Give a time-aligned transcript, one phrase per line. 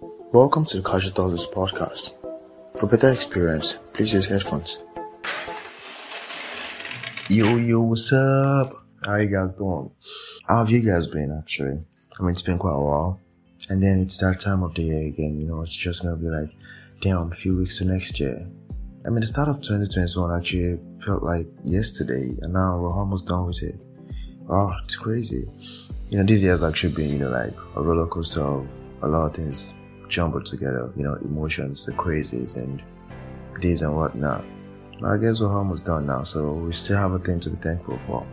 [0.00, 2.12] Welcome to the Casual Thursdays podcast.
[2.78, 4.82] For better experience, please use headphones.
[7.30, 8.74] Yo, yo, what's up?
[9.06, 9.90] How you guys doing?
[10.46, 11.82] How have you guys been actually?
[12.18, 13.20] I mean, it's been quite a while.
[13.70, 16.28] And then it's that time of the year again, you know, it's just gonna be
[16.28, 16.50] like,
[17.00, 18.46] damn, few weeks to next year.
[19.06, 23.46] I mean, the start of 2021 actually felt like yesterday, and now we're almost done
[23.46, 23.80] with it.
[24.50, 25.44] Oh, it's crazy.
[26.10, 28.68] You know, this year has actually been, you know, like a roller coaster of
[29.02, 29.72] a lot of things
[30.08, 32.82] jumbled together, you know, emotions, the crazes, and
[33.60, 34.44] days and whatnot.
[35.04, 37.98] I guess we're almost done now, so we still have a thing to be thankful
[38.06, 38.26] for.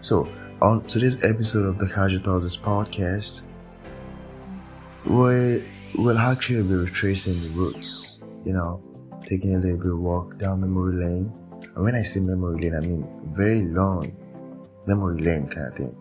[0.00, 0.28] So,
[0.60, 3.42] on today's episode of the Casual Thursdays podcast,
[5.06, 5.64] we
[5.94, 8.82] will actually be retracing the roots, you know,
[9.22, 11.32] taking a little bit walk down memory lane.
[11.74, 14.16] And when I say memory lane, I mean very long
[14.86, 15.96] memory lane kind of thing.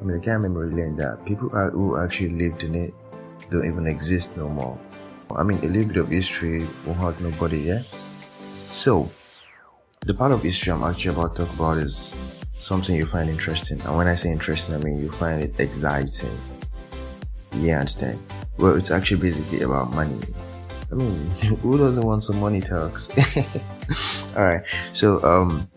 [0.00, 2.94] I mean, the kind of memory lane that people who actually lived in it
[3.50, 4.78] don't even exist no more.
[5.36, 7.82] I mean, a little bit of history won't hurt nobody, yeah?
[8.68, 9.10] So,
[10.00, 12.14] the part of history I'm actually about to talk about is
[12.58, 13.80] something you find interesting.
[13.82, 16.36] And when I say interesting, I mean you find it exciting.
[17.56, 18.18] Yeah, understand?
[18.58, 20.18] Well, it's actually basically about money.
[20.90, 21.30] I mean,
[21.62, 23.08] who doesn't want some money talks?
[24.36, 25.68] Alright, so, um,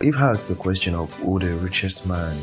[0.00, 2.36] you've asked the question of who the richest man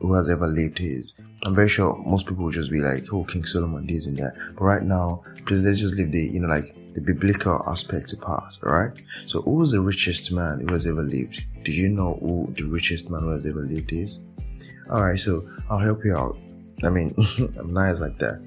[0.00, 1.14] who has ever lived is.
[1.44, 4.34] I'm very sure most people will just be like, oh, King Solomon, this and that.
[4.56, 8.58] But right now, please let's just leave the, you know, like the biblical aspect apart,
[8.62, 9.02] alright?
[9.26, 11.44] So who was the richest man who has ever lived?
[11.62, 14.20] Do you know who the richest man who has ever lived is?
[14.88, 16.38] Alright, so I'll help you out.
[16.82, 17.14] I mean,
[17.58, 18.40] I'm nice like that.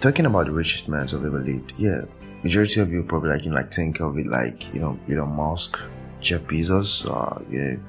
[0.00, 2.02] Talking about the richest man who have ever lived, yeah,
[2.42, 5.30] majority of you probably like you know, like think of it like you know Elon
[5.30, 5.78] Musk,
[6.20, 7.80] Jeff Bezos, or you know,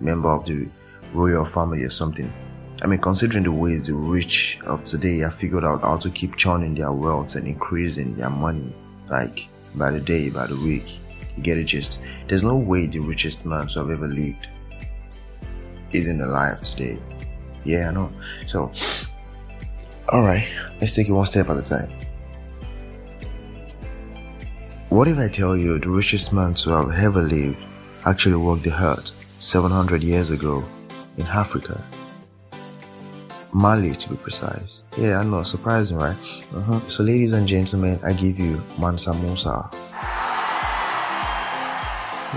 [0.00, 0.68] member of the
[1.12, 2.32] royal family or something.
[2.80, 6.36] I mean, considering the ways the rich of today have figured out how to keep
[6.36, 8.74] churning their wealth and increasing their money,
[9.08, 11.00] like by the day, by the week,
[11.36, 12.00] you get it just.
[12.28, 14.48] There's no way the richest man to have ever lived
[15.92, 17.00] isn't alive today.
[17.64, 18.12] Yeah, I know.
[18.46, 18.70] So,
[20.12, 20.46] alright,
[20.80, 21.90] let's take it one step at a time.
[24.88, 27.58] What if I tell you the richest man to have ever lived
[28.06, 30.64] actually walked the earth 700 years ago
[31.18, 31.82] in Africa.
[33.52, 34.82] Mali, to be precise.
[34.96, 36.16] Yeah, I know, surprising, right?
[36.54, 36.80] Uh-huh.
[36.88, 39.68] So, ladies and gentlemen, I give you Mansa Musa.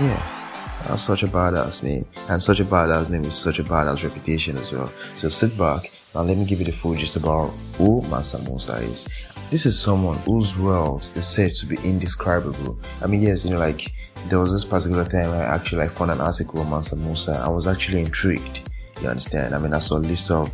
[0.00, 2.06] Yeah, that's such a badass name.
[2.28, 4.90] And such a badass name is such a badass reputation as well.
[5.14, 8.74] So, sit back and let me give you the full gist about who Mansa Musa
[8.76, 9.06] is.
[9.50, 12.78] This is someone whose world is said to be indescribable.
[13.02, 13.92] I mean, yes, you know, like
[14.28, 17.32] there was this particular time I actually like, found an article on Mansa Musa.
[17.44, 18.60] I was actually intrigued
[19.02, 19.54] you understand?
[19.54, 20.52] I mean, saw a list of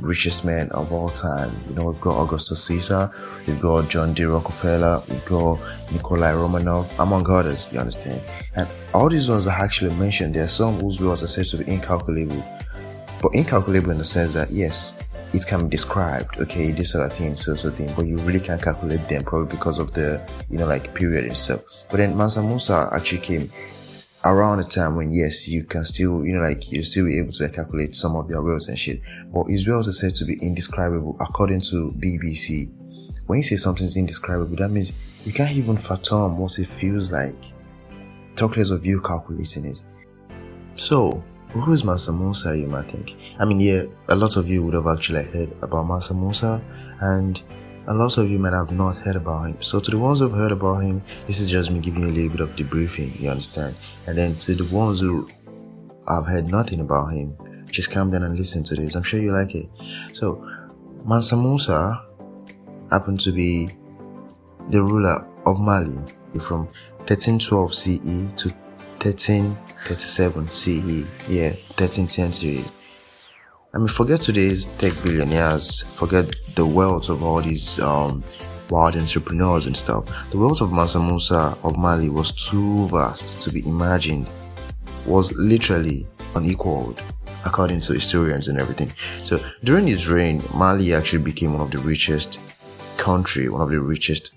[0.00, 1.50] richest men of all time.
[1.68, 3.10] You know, we've got Augustus Caesar,
[3.46, 4.24] we've got John D.
[4.24, 5.58] Rockefeller, we've got
[5.92, 8.20] Nikolai Romanov, among others, you understand?
[8.54, 11.58] And all these ones are actually mentioned, there are some whose wealth are said to
[11.58, 12.44] be incalculable.
[13.22, 14.94] But incalculable in the sense that, yes,
[15.32, 18.40] it can be described, okay, this sort of thing, so so thing, but you really
[18.40, 20.20] can't calculate them probably because of the,
[20.50, 21.62] you know, like period itself.
[21.90, 23.50] But then Mansa Musa actually came
[24.26, 27.30] around the time when yes, you can still, you know, like you still be able
[27.32, 29.00] to like, calculate some of their wells and shit.
[29.32, 32.72] But wells are said to be indescribable according to BBC.
[33.26, 34.92] When you say something's indescribable, that means
[35.24, 37.52] you can't even fathom what it feels like.
[38.34, 39.82] Talk less of you calculating it.
[40.74, 43.14] So, who is Mansa Musa, you might think?
[43.38, 46.62] I mean, yeah, a lot of you would have actually heard about Mansa Musa,
[47.00, 47.42] and
[47.88, 49.62] a lot of you might have not heard about him.
[49.62, 52.12] So to the ones who've heard about him, this is just me giving you a
[52.12, 53.76] little bit of debriefing, you understand?
[54.06, 55.28] And then to the ones who
[56.08, 57.36] have heard nothing about him,
[57.66, 58.94] just come down and listen to this.
[58.94, 59.68] I'm sure you like it.
[60.12, 60.44] So
[61.04, 62.02] Mansa Musa
[62.90, 63.70] happened to be
[64.70, 65.96] the ruler of Mali
[66.40, 66.66] from
[67.06, 67.98] 1312 CE
[68.34, 68.48] to
[68.98, 71.06] 1337 CE.
[71.28, 72.64] Yeah, 13th century.
[73.76, 78.24] I mean, forget today's tech billionaires, forget the wealth of all these um,
[78.70, 80.30] wild entrepreneurs and stuff.
[80.30, 84.28] The wealth of Mansa Musa of Mali was too vast to be imagined,
[85.04, 87.02] was literally unequaled,
[87.44, 88.90] according to historians and everything.
[89.24, 92.40] So during his reign, Mali actually became one of the richest
[92.96, 94.34] country, one of the richest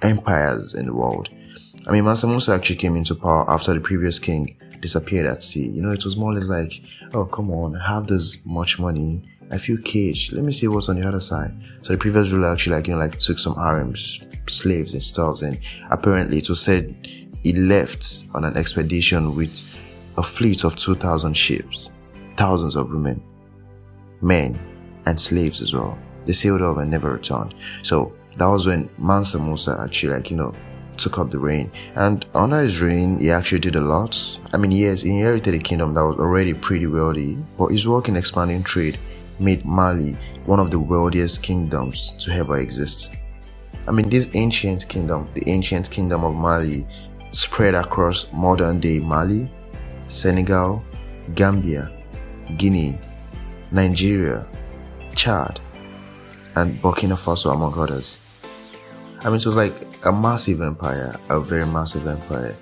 [0.00, 1.28] empires in the world.
[1.86, 5.66] I mean, Mansa Musa actually came into power after the previous king disappeared at sea.
[5.66, 6.80] You know, it was more or less like,
[7.14, 9.22] oh, come on, have this much money.
[9.50, 10.32] I feel caged.
[10.32, 11.52] Let me see what's on the other side.
[11.82, 15.42] So the previous ruler actually like, you know, like took some harems, slaves and stuff.
[15.42, 15.58] And
[15.90, 16.94] apparently it was said
[17.42, 19.62] he left on an expedition with
[20.18, 21.90] a fleet of 2,000 ships,
[22.36, 23.22] thousands of women,
[24.20, 24.58] men,
[25.06, 25.98] and slaves as well.
[26.26, 27.54] They sailed off and never returned.
[27.82, 30.54] So that was when Mansa Musa actually like, you know,
[31.00, 31.72] took up the reign.
[31.96, 34.38] And under his reign, he actually did a lot.
[34.52, 38.08] I mean, yes, he inherited a kingdom that was already pretty wealthy, but his work
[38.08, 38.98] in expanding trade
[39.38, 43.14] made Mali one of the wealthiest kingdoms to ever exist.
[43.88, 46.86] I mean, this ancient kingdom, the ancient kingdom of Mali,
[47.32, 49.50] spread across modern day Mali,
[50.08, 50.82] Senegal,
[51.34, 51.90] Gambia,
[52.56, 53.00] Guinea,
[53.70, 54.46] Nigeria,
[55.14, 55.60] Chad,
[56.56, 58.19] and Burkina Faso, among others.
[59.22, 59.74] I mean, it was like
[60.06, 62.56] a massive empire, a very massive empire.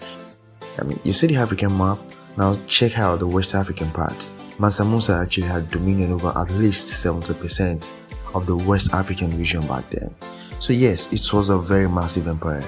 [0.79, 1.99] I mean, you see the African map,
[2.37, 4.29] now check out the West African part.
[4.59, 7.89] Mansa Musa actually had dominion over at least 70%
[8.35, 10.15] of the West African region back then.
[10.59, 12.65] So, yes, it was a very massive empire.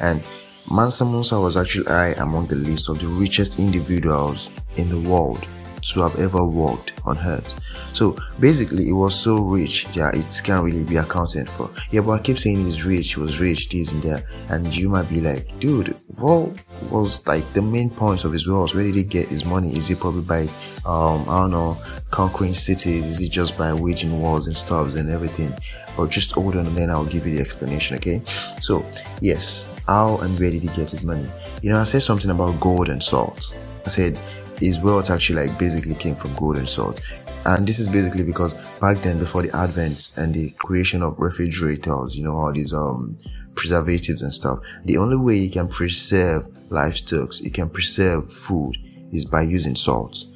[0.00, 0.22] And
[0.70, 5.46] Mansa Musa was actually high among the list of the richest individuals in the world
[5.92, 7.54] to have ever walked on earth.
[7.92, 11.70] So basically, it was so rich that it can't really be accounted for.
[11.90, 14.88] Yeah, but I keep saying he's rich, he was rich, this and that, and you
[14.88, 16.50] might be like, dude, what
[16.90, 18.74] was like the main point of his wealth?
[18.74, 19.76] Where did he get his money?
[19.76, 20.40] Is it probably by,
[20.84, 21.76] um, I don't know,
[22.10, 23.06] conquering cities?
[23.06, 25.52] Is it just by waging wars and stuff and everything?
[25.96, 27.96] But just hold on, and then I'll give you the explanation.
[27.96, 28.22] Okay,
[28.60, 28.84] so
[29.20, 31.26] yes, how and where did he get his money?
[31.62, 33.54] You know, I said something about gold and salt.
[33.86, 34.18] I said
[34.58, 37.00] his wealth actually like basically came from gold and salt.
[37.46, 42.16] And this is basically because back then, before the advent and the creation of refrigerators,
[42.16, 43.18] you know, all these um
[43.54, 48.76] preservatives and stuff, the only way you can preserve livestock, you can preserve food,
[49.12, 50.26] is by using salt.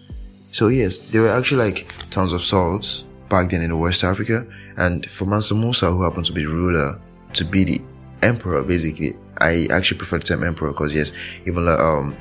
[0.53, 5.09] So yes, there were actually like tons of salts back then in West Africa, and
[5.11, 7.01] for Mansa Musa, who happened to be the ruler,
[7.35, 7.81] to be the
[8.23, 11.13] emperor, basically, I actually prefer the term emperor because yes,
[11.47, 12.17] even like um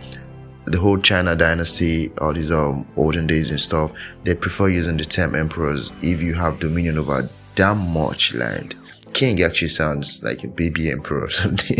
[0.67, 3.91] the whole China dynasty, all these um olden days and stuff,
[4.23, 8.75] they prefer using the term emperors if you have dominion over that much land.
[9.13, 11.77] King actually sounds like a baby emperor or something.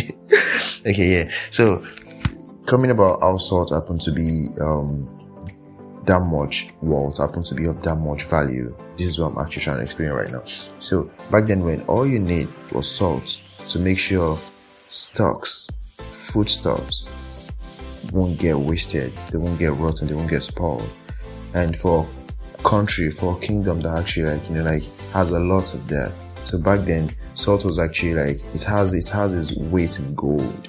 [0.85, 1.31] okay, yeah.
[1.51, 1.85] So
[2.65, 5.13] coming about how salt happened to be um
[6.05, 8.75] that much wealth, happened to be of that much value.
[8.97, 10.43] This is what I'm actually trying to explain right now.
[10.79, 14.39] So back then when all you need was salt to make sure
[14.89, 15.67] stocks,
[15.97, 17.11] foodstuffs,
[18.12, 20.89] won't get wasted, they won't get rotten, they won't get spoiled.
[21.54, 22.07] And for
[22.63, 24.83] country, for kingdom that actually like you know like
[25.13, 26.13] has a lot of that.
[26.44, 30.68] So back then, salt was actually like it has it has its weight in gold.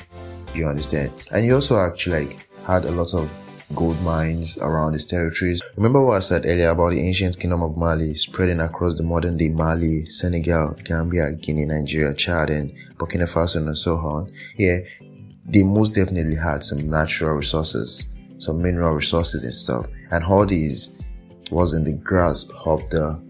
[0.55, 1.13] You understand?
[1.33, 3.31] And he also actually like had a lot of
[3.75, 5.63] gold mines around his territories.
[5.77, 9.37] Remember what I said earlier about the ancient kingdom of Mali spreading across the modern
[9.37, 14.33] day Mali, Senegal, Gambia, Guinea, Nigeria, Chad, and Burkina Faso, and so on.
[14.57, 14.79] Yeah,
[15.49, 18.05] they most definitely had some natural resources,
[18.39, 19.87] some mineral resources and stuff.
[20.11, 21.01] And all these
[21.51, 23.23] was in the grasp of the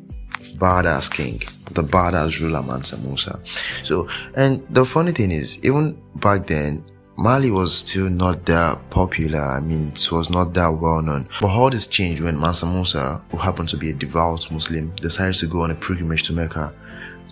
[0.56, 1.38] badass king,
[1.72, 3.40] the badass ruler Mansa Musa.
[3.84, 6.84] So, and the funny thing is, even back then,
[7.16, 9.40] Mali was still not that popular.
[9.40, 11.28] I mean, it was not that well known.
[11.40, 15.34] But all this changed when Mansa Musa, who happened to be a devout Muslim, decided
[15.36, 16.72] to go on a pilgrimage to Mecca,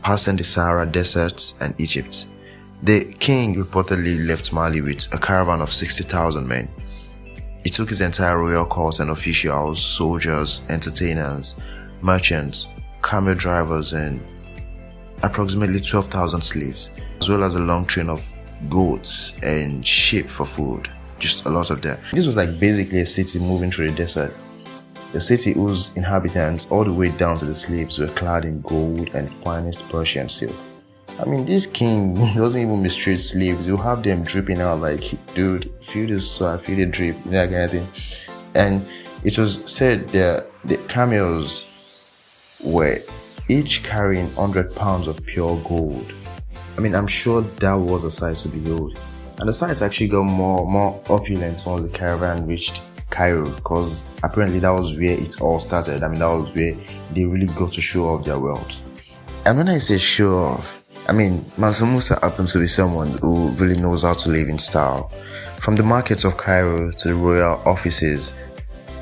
[0.03, 2.27] passing the Sahara Desert and Egypt.
[2.83, 6.71] The king reportedly left Mali with a caravan of 60,000 men.
[7.65, 11.55] He took his entire royal court and officials, soldiers, entertainers,
[12.01, 12.69] merchants,
[13.03, 14.25] camel drivers, and
[15.23, 16.91] approximately 12,000 slaves,
[17.21, 18.23] as well as a long train of
[18.69, 20.89] goats and sheep for food.
[21.19, 21.99] Just a lot of that.
[22.13, 24.35] This was like basically a city moving through the desert.
[25.13, 29.15] The city whose inhabitants, all the way down to the slaves, were clad in gold
[29.15, 30.55] and finest Persian silk.
[31.19, 33.67] I mean, this king doesn't even mistreat slaves.
[33.67, 35.03] You have them dripping out like,
[35.35, 37.89] dude, feel this sweat, feel the drip, that kind of thing.
[38.55, 38.87] And
[39.25, 41.65] it was said that the camels
[42.63, 43.01] were
[43.49, 46.13] each carrying 100 pounds of pure gold.
[46.77, 48.99] I mean, I'm sure that was a sight to behold.
[49.39, 54.59] And the sight actually got more more opulent once the caravan reached Cairo because apparently
[54.61, 56.03] that was where it all started.
[56.03, 56.75] I mean, that was where
[57.13, 58.81] they really got to show off their wealth.
[59.45, 60.76] And when I say show off,
[61.09, 64.59] I mean, Mansa Musa happens to be someone who really knows how to live in
[64.59, 65.13] style.
[65.61, 68.33] From the markets of Cairo to the royal offices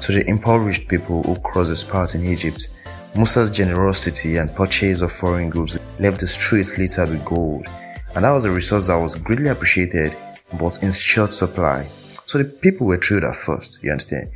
[0.00, 2.68] to the impoverished people who cross his path in Egypt,
[3.16, 7.66] Musa's generosity and purchase of foreign goods left the streets littered with gold.
[8.14, 10.14] And that was a resource that was greatly appreciated
[10.58, 11.88] but in short supply.
[12.26, 14.30] So the people were thrilled at first, you understand?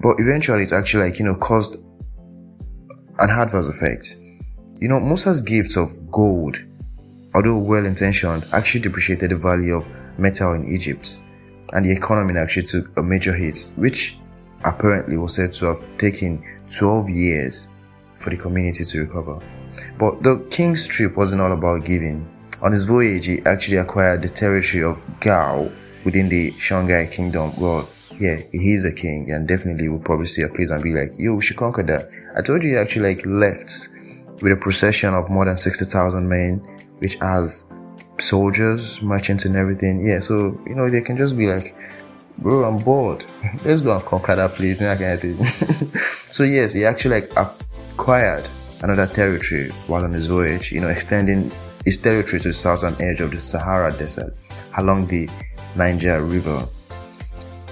[0.00, 1.76] But eventually it actually like, you know, caused
[3.18, 4.16] an adverse effect.
[4.80, 6.64] You know, Musa's gifts of gold
[7.34, 11.18] although well intentioned, actually depreciated the value of metal in Egypt,
[11.72, 14.18] and the economy actually took a major hit, which
[14.64, 17.68] apparently was said to have taken 12 years
[18.16, 19.40] for the community to recover.
[19.98, 22.28] But the king's trip wasn't all about giving.
[22.62, 25.70] On his voyage, he actually acquired the territory of Gao
[26.04, 27.52] within the Songhai kingdom.
[27.58, 30.92] Well, yeah, he is a king and definitely will probably see a place and be
[30.92, 32.10] like, yo, we should conquer that.
[32.36, 33.88] I told you he actually like left
[34.42, 36.60] with a procession of more than 60,000 men,
[37.00, 37.64] which has
[38.18, 40.04] soldiers, merchants and everything.
[40.06, 41.74] Yeah, so, you know, they can just be like,
[42.38, 43.24] bro, I'm bored.
[43.64, 44.78] Let's go and conquer that place.
[44.78, 45.94] That kind of thing.
[46.30, 48.48] so yes, he actually like acquired
[48.82, 51.50] another territory while on his voyage, you know, extending
[51.84, 54.34] his territory to the southern edge of the Sahara Desert
[54.76, 55.28] along the
[55.76, 56.66] Niger River.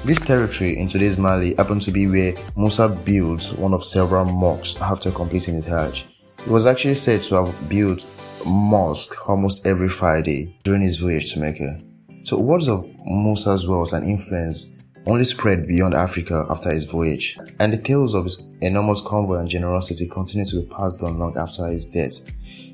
[0.04, 4.80] This territory in today's Mali happened to be where Musa built one of several mosques
[4.80, 6.06] after completing his Hajj.
[6.38, 8.04] It was actually said to have built
[8.46, 11.80] mosque almost every Friday during his voyage to Mecca.
[12.24, 14.72] So words of Musa's wealth and influence
[15.06, 19.48] only spread beyond Africa after his voyage, and the tales of his enormous convoy and
[19.48, 22.18] generosity continued to be passed on long after his death.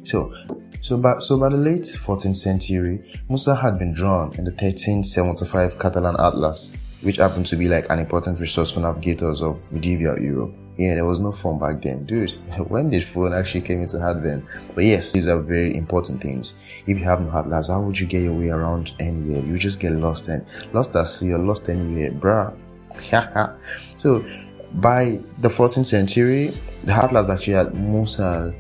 [0.02, 0.35] So,
[0.83, 5.78] so by, so by the late 14th century, Musa had been drawn in the 1375
[5.78, 10.56] Catalan Atlas which happened to be like an important resource for navigators of medieval Europe.
[10.76, 12.04] Yeah, there was no phone back then.
[12.04, 12.30] Dude,
[12.68, 14.44] when did phone actually came into advent?
[14.74, 16.54] But yes, these are very important things.
[16.86, 19.40] If you have no atlas, how would you get your way around anywhere?
[19.40, 22.56] You just get lost and lost at sea or lost anywhere, bruh.
[23.98, 24.24] so
[24.74, 26.52] by the 14th century,
[26.82, 28.50] the atlas actually had Musa uh,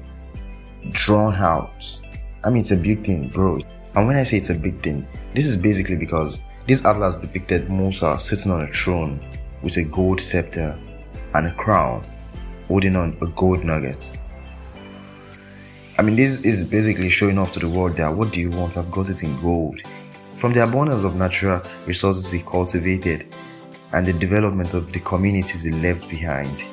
[0.90, 2.00] drawn out.
[2.44, 3.58] I mean, it's a big thing, bro.
[3.94, 7.70] And when I say it's a big thing, this is basically because this atlas depicted
[7.70, 9.20] Musa sitting on a throne
[9.62, 10.78] with a gold scepter
[11.34, 12.04] and a crown,
[12.68, 14.18] holding on a gold nugget.
[15.96, 18.76] I mean, this is basically showing off to the world that what do you want?
[18.76, 19.80] I've got it in gold.
[20.38, 23.32] From the abundance of natural resources he cultivated
[23.92, 26.64] and the development of the communities he left behind,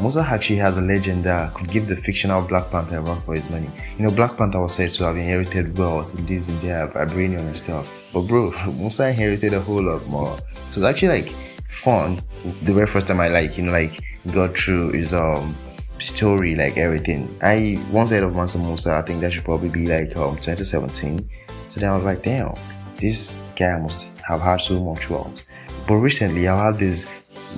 [0.00, 3.34] Musa actually has a legend that could give the fictional Black Panther a run for
[3.34, 3.68] his money.
[3.98, 7.40] You know, Black Panther was said to have inherited wealth and this and that, vibranium
[7.40, 7.92] and stuff.
[8.12, 10.38] But bro, Musa inherited a whole lot more.
[10.70, 11.34] So it's actually like
[11.68, 12.20] fun.
[12.62, 14.00] The very first time I like, you know, like
[14.32, 15.54] got through his um
[15.98, 17.34] story, like everything.
[17.42, 21.28] I once heard of Mansa Musa, I think that should probably be like um 2017.
[21.70, 22.54] So then I was like, damn,
[22.96, 25.44] this guy must have had so much wealth.
[25.86, 27.06] But recently I've had this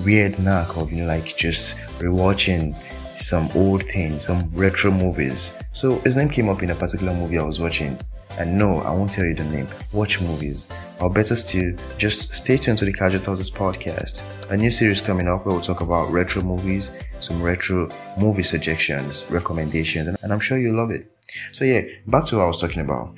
[0.05, 2.75] weird knack of, you know, like just rewatching
[3.17, 5.53] some old things, some retro movies.
[5.73, 7.99] So his name came up in a particular movie I was watching.
[8.39, 9.69] And no, I won't tell you the name.
[9.93, 10.67] Watch movies.
[11.01, 14.23] Or better still, just stay tuned to the Casual Thursdays podcast.
[14.51, 16.91] A new series coming up where we'll talk about retro movies,
[17.21, 17.89] some retro
[18.19, 21.11] movie suggestions, recommendations, and I'm sure you'll love it.
[21.53, 23.17] So yeah, back to what I was talking about.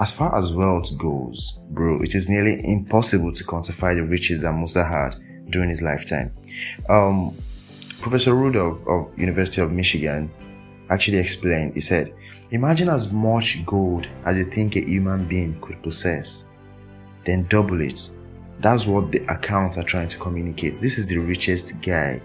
[0.00, 4.52] As far as wealth goes, bro, it is nearly impossible to quantify the riches that
[4.52, 5.14] Musa had
[5.50, 6.34] during his lifetime.
[6.88, 7.36] Um,
[8.00, 10.30] Professor Rudolph of University of Michigan
[10.88, 11.74] actually explained.
[11.74, 12.12] He said,
[12.50, 16.46] "Imagine as much gold as you think a human being could possess,
[17.24, 18.10] then double it.
[18.60, 20.74] That's what the accounts are trying to communicate.
[20.74, 22.20] This is the richest guy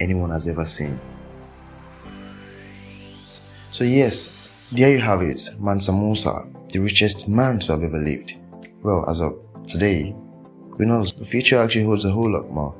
[0.00, 0.98] anyone has ever seen."
[3.70, 4.30] So yes,
[4.72, 8.34] there you have it, Mansa Musa, the richest man to have ever lived.
[8.82, 10.14] Well, as of today,
[10.70, 12.74] who knows, the future actually holds a whole lot more.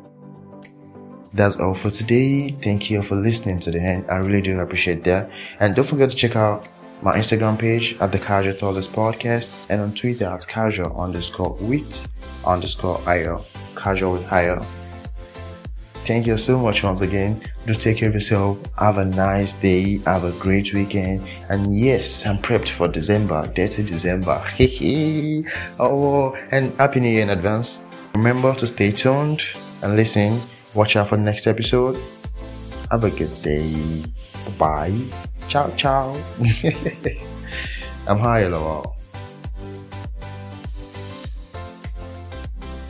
[1.32, 2.56] That's all for today.
[2.62, 4.06] Thank you for listening to the end.
[4.08, 5.30] I really do appreciate that.
[5.61, 6.68] And don't forget to check out
[7.03, 12.11] my Instagram page at the Casual Thursdays Podcast and on Twitter at casual underscore with
[12.47, 13.45] underscore Ayo.
[13.75, 14.65] Casual with Ayo.
[16.07, 17.43] Thank you so much once again.
[17.67, 18.59] Do take care of yourself.
[18.79, 19.99] Have a nice day.
[20.07, 21.26] Have a great weekend.
[21.49, 23.50] And yes, I'm prepped for December.
[23.53, 24.41] Dirty December.
[25.81, 27.81] oh, and Happy New Year in advance.
[28.15, 29.43] Remember to stay tuned
[29.83, 30.41] and listen.
[30.75, 32.00] Watch out for the next episode.
[32.93, 34.05] Have a good day.
[34.57, 34.97] Bye.
[35.49, 36.17] Ciao, ciao.
[38.09, 38.96] I'm high, lol.